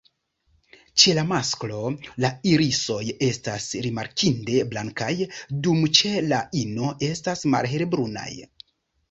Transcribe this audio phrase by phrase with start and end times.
[1.01, 1.81] Ĉe la masklo,
[2.25, 5.11] la irisoj estas rimarkinde blankaj,
[5.69, 8.29] dum ĉe la ino estas malhelbrunaj.